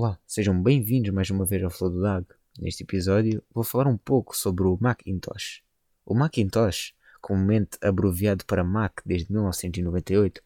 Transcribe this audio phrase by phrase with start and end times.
[0.00, 2.24] Olá, sejam bem-vindos mais uma vez ao Flow do DAG.
[2.56, 5.60] Neste episódio vou falar um pouco sobre o Macintosh.
[6.06, 10.40] O Macintosh, comumente abreviado para Mac desde 1998,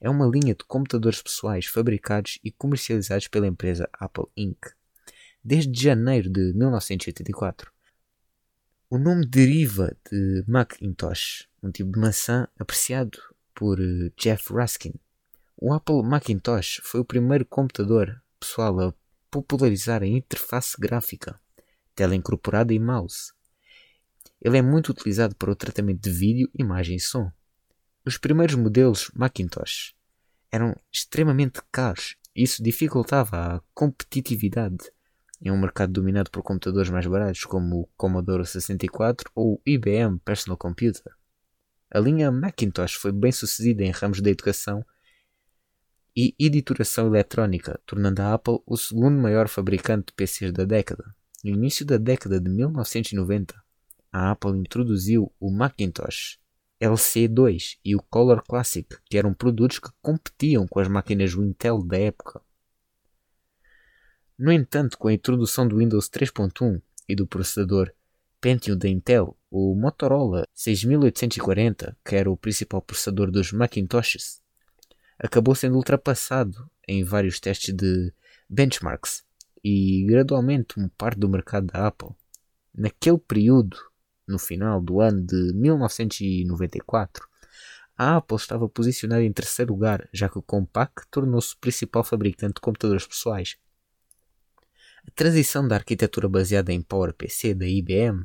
[0.00, 4.58] é uma linha de computadores pessoais fabricados e comercializados pela empresa Apple Inc.
[5.40, 7.70] desde janeiro de 1984.
[8.90, 13.20] O nome deriva de Macintosh, um tipo de maçã apreciado
[13.54, 14.94] por eh, Jeff Raskin.
[15.56, 18.94] O Apple Macintosh foi o primeiro computador pessoal a
[19.28, 21.40] popularizar a interface gráfica,
[21.96, 23.32] tela incorporada e mouse.
[24.40, 27.30] Ele é muito utilizado para o tratamento de vídeo, imagem e som.
[28.04, 29.96] Os primeiros modelos Macintosh
[30.52, 34.92] eram extremamente caros e isso dificultava a competitividade
[35.42, 40.20] em um mercado dominado por computadores mais baratos como o Commodore 64 ou o IBM
[40.20, 41.12] Personal Computer.
[41.90, 44.84] A linha Macintosh foi bem sucedida em ramos da educação
[46.16, 51.04] e editoração eletrónica, tornando a Apple o segundo maior fabricante de PCs da década.
[51.44, 53.54] No início da década de 1990,
[54.10, 56.38] a Apple introduziu o Macintosh
[56.80, 61.98] LC2 e o Color Classic, que eram produtos que competiam com as máquinas Intel da
[61.98, 62.40] época.
[64.38, 67.92] No entanto, com a introdução do Windows 3.1 e do processador
[68.40, 74.40] Pentium da Intel, o Motorola 6840, que era o principal processador dos Macintoshes,
[75.18, 78.12] acabou sendo ultrapassado em vários testes de
[78.48, 79.24] benchmarks
[79.64, 82.10] e gradualmente uma parte do mercado da Apple.
[82.74, 83.76] Naquele período,
[84.26, 87.26] no final do ano de 1994,
[87.96, 92.54] a Apple estava posicionada em terceiro lugar, já que o Compaq tornou-se o principal fabricante
[92.54, 93.56] de computadores pessoais.
[95.06, 98.24] A transição da arquitetura baseada em PowerPC da IBM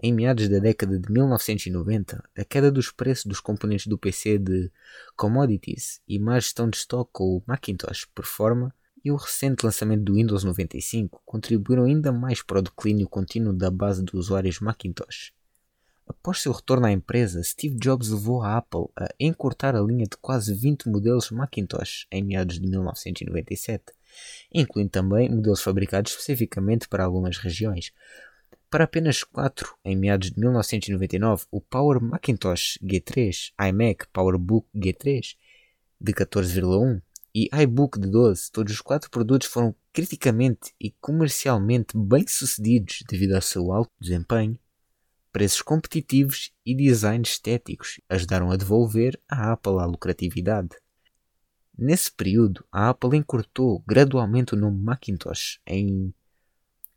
[0.00, 4.70] em meados da década de 1990, a queda dos preços dos componentes do PC de
[5.16, 8.72] commodities e má gestão de estoque com o Macintosh Performa
[9.04, 13.70] e o recente lançamento do Windows 95 contribuíram ainda mais para o declínio contínuo da
[13.70, 15.32] base de usuários Macintosh.
[16.06, 20.16] Após seu retorno à empresa, Steve Jobs levou a Apple a encurtar a linha de
[20.16, 23.92] quase 20 modelos Macintosh em meados de 1997,
[24.52, 27.92] incluindo também modelos fabricados especificamente para algumas regiões,
[28.70, 35.36] para apenas 4 em meados de 1999, o Power Macintosh G3, iMac PowerBook G3
[36.00, 37.00] de 14,1
[37.34, 43.34] e iBook de 12, todos os quatro produtos foram criticamente e comercialmente bem sucedidos devido
[43.34, 44.58] ao seu alto desempenho,
[45.32, 50.76] preços competitivos e designs estéticos ajudaram a devolver à Apple a lucratividade.
[51.76, 56.12] Nesse período, a Apple encurtou gradualmente o nome Macintosh em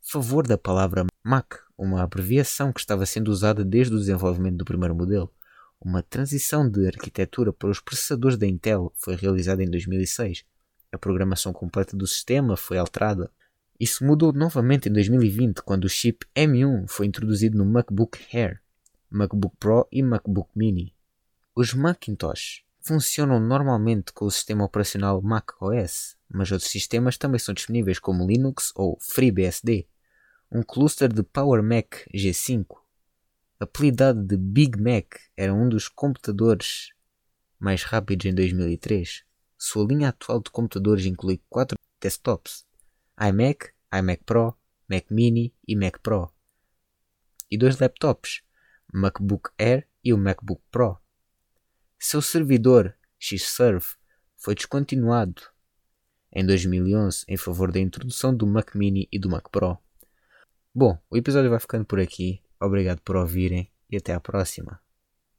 [0.00, 4.92] favor da palavra Mac, uma abreviação que estava sendo usada desde o desenvolvimento do primeiro
[4.92, 5.32] modelo.
[5.80, 10.44] Uma transição de arquitetura para os processadores da Intel foi realizada em 2006.
[10.90, 13.30] A programação completa do sistema foi alterada.
[13.78, 18.60] Isso mudou novamente em 2020, quando o chip M1 foi introduzido no MacBook Air,
[19.08, 20.92] MacBook Pro e MacBook Mini.
[21.54, 27.54] Os Macintosh funcionam normalmente com o sistema operacional Mac OS, mas outros sistemas também são
[27.54, 29.86] disponíveis como Linux ou FreeBSD
[30.54, 32.66] um cluster de Power Mac G5.
[33.58, 36.90] Apelidado de Big Mac, era um dos computadores
[37.58, 39.24] mais rápidos em 2003.
[39.56, 42.66] Sua linha atual de computadores inclui quatro desktops:
[43.18, 44.54] iMac, iMac Pro,
[44.86, 46.30] Mac Mini e Mac Pro,
[47.50, 48.42] e dois laptops,
[48.92, 50.98] MacBook Air e o MacBook Pro.
[51.98, 53.86] Seu servidor Xserve
[54.36, 55.40] foi descontinuado
[56.30, 59.78] em 2011 em favor da introdução do Mac Mini e do Mac Pro.
[60.74, 62.40] Bom, o episódio vai ficando por aqui.
[62.58, 64.80] Obrigado por ouvirem e até à próxima.